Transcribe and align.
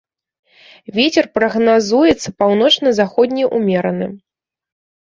Вецер 0.95 1.25
прагназуецца 1.35 2.35
паўночна-заходні 2.41 3.43
ўмераны. 3.57 4.07